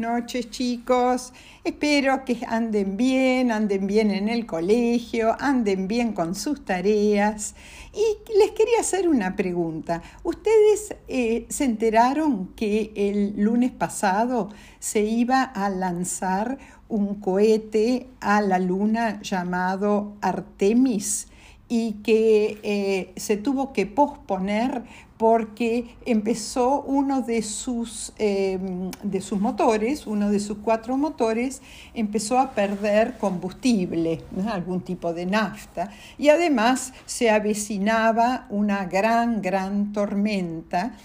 noches 0.00 0.50
chicos. 0.50 1.32
Espero 1.62 2.24
que 2.24 2.40
anden 2.48 2.96
bien, 2.96 3.52
anden 3.52 3.86
bien 3.86 4.10
en 4.10 4.28
el 4.28 4.46
colegio, 4.46 5.36
anden 5.38 5.86
bien 5.86 6.12
con 6.12 6.34
sus 6.34 6.64
tareas. 6.64 7.54
Y 7.92 8.38
les 8.38 8.52
quería 8.52 8.80
hacer 8.80 9.08
una 9.08 9.36
pregunta. 9.36 10.02
¿Ustedes 10.22 10.96
eh, 11.06 11.46
se 11.50 11.64
enteraron 11.64 12.48
que 12.56 12.92
el 12.96 13.34
lunes 13.36 13.70
pasado 13.70 14.48
se 14.78 15.02
iba 15.02 15.42
a 15.42 15.68
lanzar 15.68 16.58
un 16.88 17.20
cohete 17.20 18.08
a 18.20 18.40
la 18.40 18.58
luna 18.58 19.20
llamado 19.22 20.16
Artemis? 20.22 21.29
Y 21.70 21.92
que 22.02 22.58
eh, 22.64 23.12
se 23.16 23.36
tuvo 23.36 23.72
que 23.72 23.86
posponer 23.86 24.82
porque 25.16 25.94
empezó 26.04 26.82
uno 26.82 27.22
de 27.22 27.42
sus, 27.42 28.12
em, 28.18 28.90
de 29.04 29.20
sus 29.20 29.40
motores, 29.40 30.06
uno 30.06 30.30
de 30.30 30.40
sus 30.40 30.58
cuatro 30.58 30.96
motores, 30.96 31.62
empezó 31.94 32.40
a 32.40 32.50
perder 32.52 33.18
combustible, 33.18 34.20
algún 34.48 34.80
tipo 34.80 35.14
de 35.14 35.26
nafta, 35.26 35.92
y 36.18 36.30
además 36.30 36.92
se 37.06 37.30
avecinaba 37.30 38.46
una 38.50 38.86
gran, 38.86 39.40
gran 39.40 39.92
tormenta. 39.92 40.96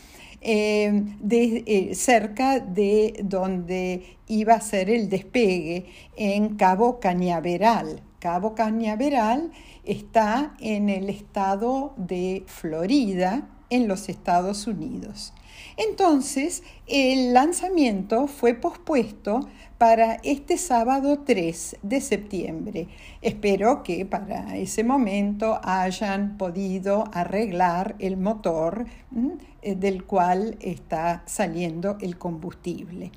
Em, 0.48 1.18
eh, 1.30 1.96
cerca 1.96 2.60
de 2.60 3.20
donde 3.24 4.18
iba 4.28 4.54
a 4.54 4.62
ser 4.62 4.92
el 4.92 5.10
despegue, 5.10 5.88
en 6.16 6.56
Cabo 6.56 7.00
Cañaveral. 7.00 8.02
Cabo 8.20 8.56
Cañaveral 8.56 9.52
está 9.86 10.56
en 10.60 10.90
el 10.90 11.10
estado 11.10 11.94
de 11.98 12.44
Florida, 12.48 13.48
en 13.70 13.88
los 13.88 14.10
Estados 14.10 14.68
Unidos. 14.68 15.34
Entonces, 15.78 16.64
el 16.88 17.34
lanzamiento 17.34 18.28
fue 18.28 18.54
pospuesto 18.54 19.42
para 19.78 20.16
este 20.24 20.58
sábado 20.58 21.20
3 21.26 21.78
de 21.82 22.02
septiembre. 22.02 22.88
Espero 23.22 23.84
que 23.84 24.06
para 24.06 24.56
ese 24.58 24.84
momento 24.84 25.60
hayan 25.64 26.38
podido 26.38 27.06
arreglar 27.14 27.96
el 28.00 28.16
motor 28.18 28.86
eh, 29.62 29.76
del 29.76 30.06
cual 30.06 30.58
está 30.62 31.24
saliendo 31.26 31.98
el 32.00 32.18
combustible. 32.18 33.12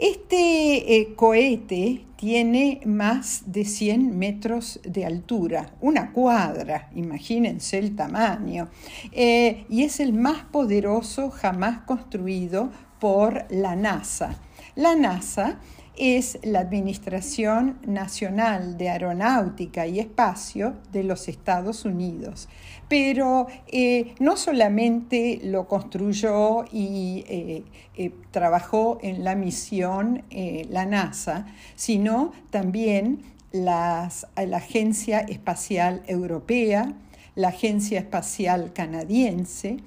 Este 0.00 0.96
eh, 0.96 1.14
cohete 1.16 2.04
tiene 2.14 2.80
más 2.84 3.42
de 3.46 3.64
100 3.64 4.16
metros 4.16 4.78
de 4.84 5.04
altura, 5.04 5.72
una 5.80 6.12
cuadra, 6.12 6.88
imagínense 6.94 7.78
el 7.78 7.96
tamaño, 7.96 8.68
eh, 9.10 9.66
y 9.68 9.82
es 9.82 9.98
el 9.98 10.12
más 10.12 10.44
poderoso 10.44 11.30
jamás 11.30 11.80
construido 11.80 12.70
por 12.98 13.44
la 13.50 13.76
NASA. 13.76 14.36
La 14.74 14.94
NASA 14.94 15.58
es 15.98 16.38
la 16.44 16.60
Administración 16.60 17.78
Nacional 17.84 18.78
de 18.78 18.88
Aeronáutica 18.88 19.86
y 19.86 19.98
Espacio 19.98 20.76
de 20.92 21.02
los 21.02 21.28
Estados 21.28 21.84
Unidos. 21.84 22.48
Pero 22.88 23.48
eh, 23.66 24.14
no 24.20 24.36
solamente 24.36 25.40
lo 25.42 25.66
construyó 25.66 26.64
y 26.70 27.24
eh, 27.28 27.64
eh, 27.96 28.12
trabajó 28.30 28.98
en 29.02 29.24
la 29.24 29.34
misión 29.34 30.22
la 30.30 30.86
NASA, 30.86 31.46
sino 31.74 32.32
también 32.50 33.22
la 33.50 34.10
Agencia 34.36 35.20
Espacial 35.20 36.02
Europea, 36.06 36.92
la 37.34 37.48
Agencia 37.48 37.98
Espacial 37.98 38.72
Canadiense, 38.72 39.78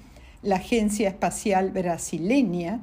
la 0.42 0.56
Agencia 0.56 1.08
Espacial 1.08 1.70
Brasileña, 1.70 2.80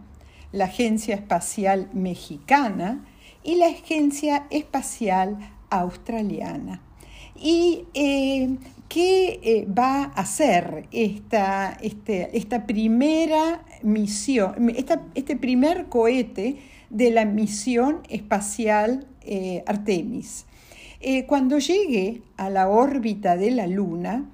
la 0.51 0.65
Agencia 0.65 1.15
Espacial 1.15 1.89
Mexicana, 1.93 3.05
y 3.43 3.55
la 3.55 3.67
Agencia 3.67 4.47
Espacial 4.49 5.37
Australiana. 5.69 6.81
¿Y 7.35 7.85
eh, 7.93 8.57
qué 8.89 9.39
eh, 9.41 9.65
va 9.65 10.03
a 10.03 10.21
hacer 10.21 10.87
esta, 10.91 11.77
este, 11.81 12.37
esta 12.37 12.65
primera 12.65 13.63
misión, 13.81 14.75
este 15.15 15.35
primer 15.35 15.87
cohete 15.87 16.57
de 16.89 17.11
la 17.11 17.25
misión 17.25 18.01
espacial 18.09 19.07
eh, 19.21 19.63
Artemis? 19.65 20.45
cuando 21.27 21.59
llegue 21.59 22.23
a 22.35 22.49
la 22.49 22.67
órbita 22.67 23.37
de 23.37 23.51
la 23.51 23.67
Luna, 23.67 24.29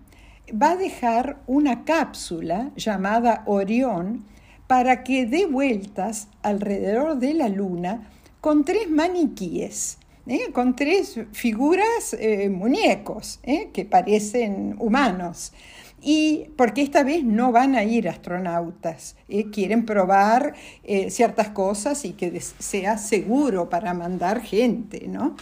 va 0.52 0.72
a 0.72 0.76
dejar 0.76 1.44
una 1.46 1.86
cápsula 1.86 2.72
llamada 2.76 3.44
Orión 3.46 4.26
para 4.68 5.04
que 5.04 5.26
dé 5.26 5.46
vueltas 5.46 6.28
alrededor 6.42 7.18
de 7.20 7.34
la 7.34 7.50
Luna 7.50 8.10
con 8.42 8.66
tres 8.66 8.90
maniquíes, 8.90 9.98
¿eh? 10.28 10.52
con 10.52 10.76
tres 10.76 11.20
figuras 11.32 12.16
eh, 12.20 12.50
muñecos 12.50 13.40
¿eh? 13.44 13.70
que 13.74 13.86
parecen 13.86 14.76
humanos. 14.80 15.54
Y 16.02 16.50
porque 16.56 16.84
esta 16.84 17.04
vez 17.04 17.24
no 17.24 17.52
van 17.52 17.74
a 17.74 17.84
ir 17.84 18.08
astronautas, 18.08 19.16
quieren 19.52 19.88
probar 19.88 20.54
ciertas 21.10 21.50
cosas 21.50 22.06
y 22.06 22.12
que 22.12 22.40
sea 22.40 23.00
seguro 23.00 23.70
para 23.72 23.96
mandar 23.96 24.42
gente, 24.42 25.08
¿no? 25.08 25.36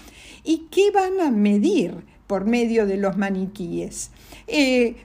¿Y 0.45 0.69
qué 0.71 0.89
van 0.91 1.19
a 1.19 1.31
medir 1.31 2.05
por 2.27 2.45
medio 2.45 2.85
de 2.85 2.97
los 2.97 3.17
maniquíes? 3.17 4.11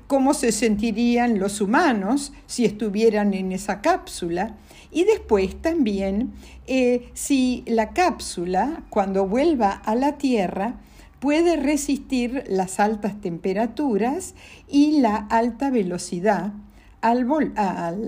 ¿Cómo 0.07 0.35
se 0.35 0.53
sentirían 0.53 1.39
los 1.39 1.61
humanos 1.61 2.33
si 2.47 2.65
estuvieran 2.65 3.35
en 3.35 3.53
esa 3.53 3.81
cápsula? 3.81 4.57
Y 4.91 5.05
después 5.05 5.61
también 5.61 6.33
eh, 6.67 7.11
si 7.15 7.65
la 7.67 7.91
cápsula, 7.91 8.83
cuando 8.91 9.27
vuelva 9.27 9.71
a 9.73 9.95
la 9.95 10.19
Tierra, 10.19 10.75
puede 11.19 11.57
resistir 11.57 12.45
las 12.47 12.79
altas 12.79 13.21
temperaturas 13.21 14.35
y 14.69 15.01
la 15.01 15.17
alta 15.17 15.71
velocidad 15.71 16.53
al, 17.01 17.27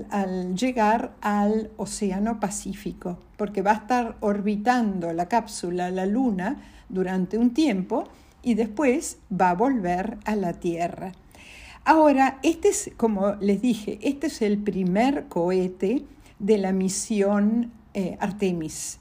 al, 0.09 0.55
llegar 0.55 1.13
al 1.21 1.71
Océano 1.77 2.39
Pacífico, 2.39 3.17
porque 3.35 3.63
va 3.63 3.71
a 3.71 3.75
estar 3.75 4.17
orbitando 4.19 5.11
la 5.11 5.27
cápsula 5.27 5.89
la 5.89 6.05
Luna 6.05 6.61
durante 6.89 7.37
un 7.37 7.55
tiempo 7.55 8.09
y 8.43 8.55
después 8.55 9.19
va 9.31 9.51
a 9.51 9.55
volver 9.55 10.17
a 10.25 10.35
la 10.35 10.53
Tierra. 10.53 11.11
Ahora, 11.83 12.39
este 12.43 12.69
es, 12.69 12.91
como 12.95 13.33
les 13.39 13.61
dije, 13.61 13.99
este 14.01 14.27
es 14.27 14.41
el 14.41 14.59
primer 14.59 15.25
cohete 15.27 16.05
de 16.39 16.57
la 16.57 16.71
misión 16.71 17.71
eh, 17.93 18.15
Artemis. 18.19 18.99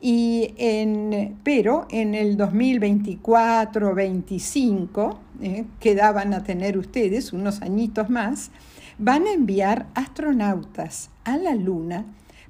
Y 0.00 0.54
en, 0.58 1.38
pero 1.42 1.88
en 1.90 2.14
el 2.14 2.36
2024-25, 2.36 5.16
eh, 5.40 5.64
que 5.80 5.94
daban 5.94 6.34
a 6.34 6.44
tener 6.44 6.76
ustedes 6.78 7.32
unos 7.32 7.62
añitos 7.62 8.10
más, 8.10 8.50
van 8.98 9.26
a 9.26 9.32
enviar 9.32 9.86
astronautas 9.94 11.08
a 11.24 11.38
la 11.38 11.54
Luna 11.54 12.04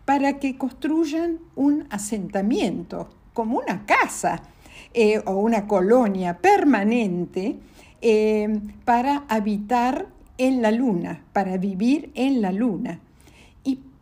para 0.05 0.39
que 0.39 0.57
construyan 0.57 1.39
un 1.55 1.87
asentamiento, 1.91 3.09
como 3.33 3.59
una 3.59 3.87
casa 3.87 4.43
eh, 4.97 5.23
o 5.25 5.37
una 5.37 5.69
colonia 5.69 6.39
permanente 6.39 7.57
para 8.85 9.25
habitar 9.29 10.07
en 10.39 10.63
la 10.63 10.73
Luna, 10.73 11.23
para 11.33 11.57
vivir 11.57 12.11
en 12.15 12.41
la 12.43 12.51
Luna. 12.51 13.01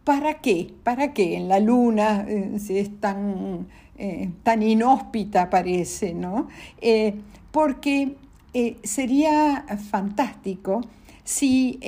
¿Para 0.04 0.34
qué? 0.42 0.70
¿Para 0.82 1.14
qué? 1.14 1.36
En 1.36 1.48
la 1.48 1.60
luna 1.60 2.26
eh, 2.28 2.56
es 2.56 3.00
tan, 3.00 3.66
eh, 3.96 4.30
tan 4.42 4.62
inhóspita 4.62 5.48
parece, 5.48 6.12
¿no? 6.12 6.48
Eh, 6.80 7.14
porque 7.50 8.16
sería 8.84 9.64
fantástico 9.90 10.80
si 11.24 11.80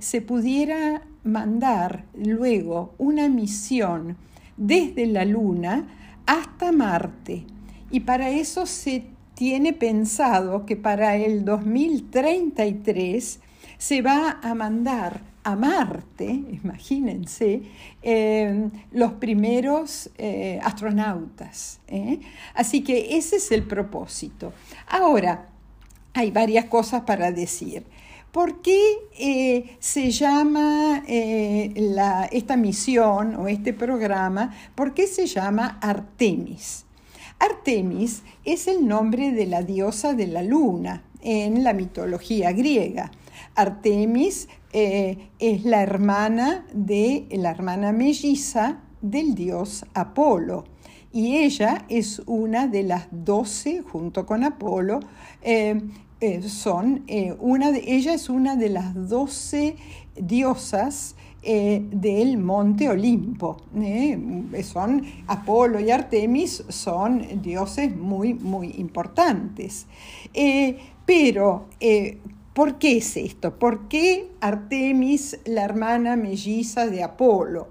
se 0.00 0.20
pudiera 0.20 1.02
mandar 1.22 2.06
luego 2.16 2.92
una 2.98 3.28
misión 3.28 4.16
desde 4.56 5.06
la 5.06 5.24
luna 5.24 5.86
hasta 6.26 6.72
Marte. 6.72 7.44
Y 7.90 8.00
para 8.00 8.28
eso 8.30 8.66
se 8.66 9.04
tiene 9.34 9.72
pensado 9.72 10.66
que 10.66 10.76
para 10.76 11.16
el 11.16 11.44
2033 11.44 13.40
se 13.78 14.02
va 14.02 14.40
a 14.42 14.54
mandar 14.54 15.22
a 15.44 15.56
Marte, 15.56 16.26
imagínense, 16.26 17.62
eh, 18.02 18.68
los 18.92 19.12
primeros 19.12 20.10
eh, 20.18 20.60
astronautas. 20.62 21.80
¿eh? 21.86 22.20
Así 22.54 22.82
que 22.82 23.16
ese 23.16 23.36
es 23.36 23.50
el 23.52 23.62
propósito. 23.62 24.52
Ahora, 24.88 25.48
hay 26.12 26.30
varias 26.30 26.66
cosas 26.66 27.02
para 27.02 27.32
decir. 27.32 27.84
¿Por 28.32 28.60
qué 28.60 29.76
se 29.78 30.10
llama 30.10 31.02
esta 31.06 32.56
misión 32.58 33.36
o 33.36 33.48
este 33.48 33.72
programa, 33.72 34.54
por 34.74 34.92
qué 34.92 35.06
se 35.06 35.26
llama 35.26 35.78
Artemis? 35.80 36.84
Artemis 37.38 38.22
es 38.44 38.66
el 38.66 38.86
nombre 38.86 39.32
de 39.32 39.46
la 39.46 39.62
diosa 39.62 40.14
de 40.14 40.26
la 40.26 40.42
luna 40.42 41.04
en 41.22 41.62
la 41.64 41.72
mitología 41.72 42.52
griega. 42.52 43.10
Artemis 43.54 44.48
eh, 44.72 45.30
es 45.38 45.64
la 45.64 45.82
hermana 45.82 46.66
de 46.72 47.26
la 47.30 47.50
hermana 47.50 47.92
melliza 47.92 48.80
del 49.00 49.34
dios 49.34 49.84
Apolo. 49.94 50.64
Y 51.12 51.36
ella 51.38 51.84
es 51.88 52.20
una 52.26 52.66
de 52.66 52.82
las 52.82 53.08
doce, 53.10 53.82
junto 53.82 54.26
con 54.26 54.44
Apolo, 54.44 55.00
eh, 55.42 55.80
eh, 56.20 56.42
son 56.42 57.06
una 57.38 57.70
de, 57.70 57.84
ella 57.86 58.12
es 58.12 58.28
una 58.28 58.56
de 58.56 58.68
las 58.68 59.08
doce 59.08 59.76
diosas 60.16 61.14
del 61.42 62.38
monte 62.38 62.88
Olimpo. 62.88 63.56
son 64.62 65.02
Apolo 65.26 65.80
y 65.80 65.90
Artemis 65.90 66.64
son 66.68 67.42
dioses 67.42 67.94
muy, 67.96 68.34
muy 68.34 68.74
importantes. 68.78 69.86
pero 71.06 71.66
¿Por 72.58 72.80
qué 72.80 72.96
es 72.96 73.16
esto? 73.16 73.56
¿Por 73.56 73.86
qué 73.86 74.32
Artemis, 74.40 75.38
la 75.44 75.62
hermana 75.62 76.16
melliza 76.16 76.88
de 76.88 77.04
Apolo? 77.04 77.68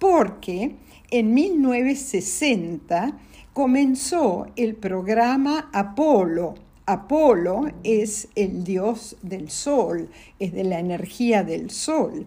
Porque 0.00 0.74
en 1.12 1.34
1960 1.34 3.16
comenzó 3.52 4.48
el 4.56 4.74
programa 4.74 5.70
Apolo. 5.72 6.54
Apolo 6.84 7.70
es 7.84 8.26
el 8.34 8.64
dios 8.64 9.16
del 9.22 9.50
sol, 9.50 10.10
es 10.40 10.52
de 10.52 10.64
la 10.64 10.80
energía 10.80 11.44
del 11.44 11.70
sol. 11.70 12.26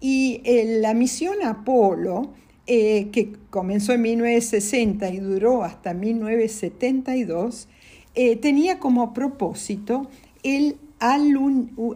Y 0.00 0.40
eh, 0.44 0.78
la 0.80 0.94
misión 0.94 1.42
Apolo, 1.44 2.32
eh, 2.66 3.08
que 3.12 3.32
comenzó 3.50 3.92
en 3.92 4.02
1960 4.02 5.08
y 5.10 5.18
duró 5.18 5.62
hasta 5.64 5.94
1972, 5.94 7.68
eh, 8.14 8.36
tenía 8.36 8.78
como 8.78 9.12
propósito 9.12 10.08
el 10.42 10.76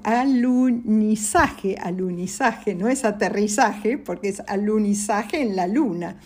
alunizaje, 0.03 1.77
alunizaje, 1.77 2.75
no 2.75 2.89
es 2.89 3.05
aterrizaje, 3.05 3.99
porque 3.99 4.29
es 4.29 4.41
alunizaje 4.47 5.41
en 5.41 5.55
la 5.56 5.67
luna, 5.67 6.19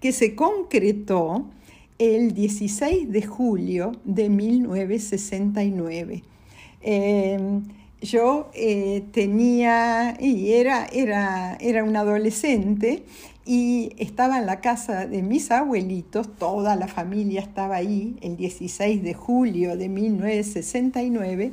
que 0.00 0.12
se 0.12 0.34
concretó 0.34 1.48
el 1.98 2.32
16 2.34 3.10
de 3.10 3.22
julio 3.22 3.92
de 4.04 4.28
1969. 4.28 6.22
Em, 6.80 7.64
yo 8.00 8.50
eh, 8.54 9.04
tenía, 9.12 10.16
y 10.20 10.52
era, 10.52 10.86
era, 10.86 11.56
era 11.60 11.84
un 11.84 11.96
adolescente, 11.96 13.04
y 13.44 13.94
estaba 13.96 14.38
en 14.38 14.46
la 14.46 14.60
casa 14.60 15.06
de 15.06 15.22
mis 15.22 15.50
abuelitos, 15.50 16.36
toda 16.36 16.76
la 16.76 16.86
familia 16.86 17.40
estaba 17.40 17.76
ahí, 17.76 18.16
el 18.20 18.36
16 18.36 19.02
de 19.02 19.14
julio 19.14 19.76
de 19.76 19.88
1969, 19.88 21.52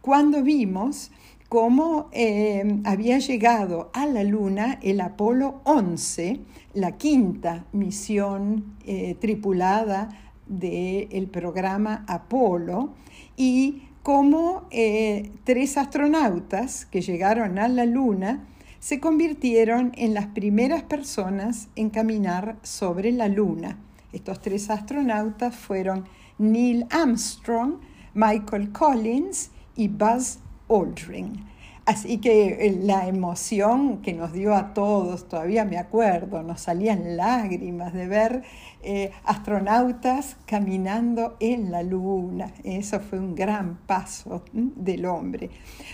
cuando 0.00 0.42
vimos 0.42 1.10
cómo 1.48 2.08
eh, 2.12 2.80
había 2.84 3.18
llegado 3.18 3.90
a 3.92 4.06
la 4.06 4.24
Luna 4.24 4.78
el 4.82 5.00
Apolo 5.00 5.60
11, 5.64 6.40
la 6.74 6.96
quinta 6.96 7.66
misión 7.72 8.76
eh, 8.86 9.16
tripulada 9.20 10.08
del 10.46 11.26
programa 11.26 12.04
Apolo, 12.06 12.94
y 13.36 13.82
cómo 14.02 14.66
eh, 14.70 15.30
tres 15.44 15.76
astronautas 15.78 16.86
que 16.86 17.00
llegaron 17.00 17.58
a 17.58 17.68
la 17.68 17.86
Luna 17.86 18.46
se 18.80 18.98
convirtieron 18.98 19.92
en 19.96 20.12
las 20.12 20.26
primeras 20.26 20.82
personas 20.82 21.68
en 21.76 21.90
caminar 21.90 22.56
sobre 22.62 23.12
la 23.12 23.28
Luna. 23.28 23.78
Estos 24.12 24.40
tres 24.40 24.70
astronautas 24.70 25.54
fueron 25.54 26.04
Neil 26.38 26.86
Armstrong, 26.90 27.76
Michael 28.14 28.72
Collins 28.72 29.50
y 29.76 29.86
Buzz 29.88 30.38
Aldrin. 30.68 31.46
Así 31.92 32.16
que 32.16 32.66
eh, 32.66 32.78
la 32.84 33.06
emoción 33.06 34.00
que 34.00 34.14
nos 34.14 34.32
dio 34.32 34.54
a 34.54 34.72
todos, 34.72 35.28
todavía 35.28 35.66
me 35.66 35.76
acuerdo, 35.76 36.42
nos 36.42 36.62
salían 36.62 37.18
lágrimas 37.18 37.92
de 37.92 38.08
ver 38.08 38.42
eh, 38.82 39.10
astronautas 39.24 40.38
caminando 40.46 41.36
en 41.38 41.70
la 41.70 41.82
luna. 41.82 42.50
Eso 42.64 42.98
fue 42.98 43.18
un 43.18 43.34
gran 43.34 43.76
paso 43.86 44.42
del 44.54 45.04
hombre. 45.04 45.50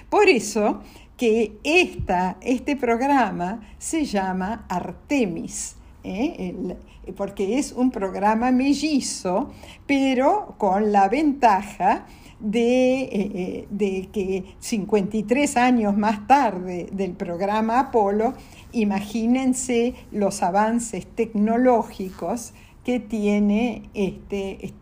Por 0.08 0.28
eso 0.28 0.82
que 1.16 1.58
esta, 1.64 2.36
este 2.42 2.76
programa 2.76 3.60
se 3.76 4.04
llama 4.04 4.66
Artemis. 4.68 5.74
¿eh? 6.04 6.76
porque 7.16 7.58
es 7.58 7.72
un 7.72 7.90
programa 7.90 8.52
mellizo, 8.52 9.50
pero 9.84 10.54
con 10.58 10.92
la 10.92 11.08
ventaja 11.08 12.06
eh, 12.40 13.08
eh, 13.10 13.66
de, 13.70 14.08
que 14.12 14.54
53 14.60 15.56
años 15.56 15.96
más 15.96 16.26
tarde 16.26 16.88
del 16.92 17.12
programa 17.12 17.80
Apolo, 17.80 18.34
imagínense 18.72 19.94
los 20.12 20.42
avances 20.42 21.06
tecnológicos 21.06 22.52
que 22.84 23.00
tiene 23.00 23.90
este, 23.92 24.72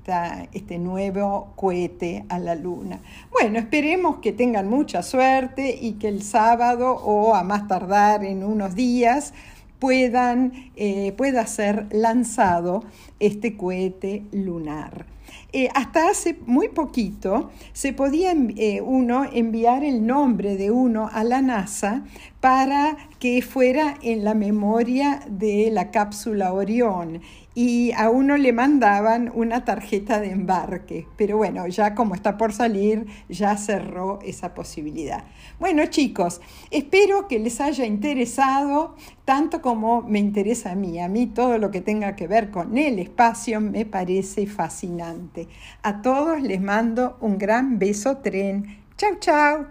este 0.53 0.79
nuevo 0.79 1.49
cohete 1.57 2.25
a 2.29 2.39
la 2.39 2.55
Luna. 2.55 3.01
Bueno, 3.33 3.59
esperemos 3.59 4.19
que 4.19 4.33
tengan 4.33 4.69
mucha 4.69 5.03
suerte 5.03 5.77
y 5.81 5.95
que 5.95 6.09
el 6.09 6.23
sábado 6.23 6.93
o 6.93 7.35
a 7.35 7.43
más 7.43 7.67
tardar 7.67 8.23
en 8.23 8.45
unos 8.45 8.75
días 8.75 9.35
puedan, 9.79 10.53
eh, 10.77 11.15
pueda 11.17 11.47
ser 11.47 11.87
lanzado 11.91 12.85
este 13.19 13.57
cohete 13.57 14.25
lunar. 14.31 15.07
Eh, 15.53 15.69
hasta 15.75 16.09
hace 16.09 16.37
muy 16.45 16.69
poquito 16.69 17.51
se 17.73 17.93
podía 17.93 18.33
eh, 18.57 18.81
uno 18.81 19.25
enviar 19.33 19.85
el 19.85 20.05
nombre 20.07 20.57
de 20.57 20.71
uno 20.71 21.09
a 21.13 21.23
la 21.23 21.41
NASA 21.41 22.05
para 22.41 22.97
que 23.19 23.43
fuera 23.43 23.97
en 24.03 24.25
la 24.25 24.35
memoria 24.35 25.21
de 25.29 25.71
la 25.73 25.91
cápsula 25.91 26.53
Orión 26.53 27.23
y 27.57 27.93
a 27.93 28.11
uno 28.11 28.37
le 28.37 28.53
mandaban 28.53 29.33
una 29.35 29.65
tarjeta 29.65 30.21
de 30.21 30.31
embarque. 30.31 31.07
Pero 31.17 31.39
bueno, 31.39 31.67
ya 31.69 31.95
como 31.95 32.15
está 32.15 32.37
por 32.37 32.53
salir, 32.53 33.07
ya 33.31 33.57
cerró 33.57 34.19
esa 34.23 34.53
posibilidad. 34.53 35.25
Bueno 35.59 35.87
chicos, 35.87 36.43
espero 36.71 37.27
que 37.29 37.39
les 37.39 37.61
haya 37.63 37.87
interesado 37.87 38.95
tanto 39.25 39.63
como 39.63 40.03
me 40.03 40.19
interesa 40.19 40.73
a 40.73 40.75
mí. 40.75 41.01
A 41.01 41.09
mí 41.09 41.27
todo 41.27 41.57
lo 41.57 41.71
que 41.71 41.81
tenga 41.81 42.15
que 42.15 42.29
ver 42.29 42.51
con 42.51 42.77
el 42.77 42.99
espacio 42.99 43.63
me 43.63 43.87
parece 43.87 44.47
fascinante. 44.47 45.46
A 45.83 46.03
todos 46.03 46.41
les 46.43 46.61
mando 46.61 47.17
un 47.21 47.39
gran 47.39 47.79
beso 47.79 48.19
tren. 48.19 48.83
Chau, 48.97 49.17
chau. 49.21 49.67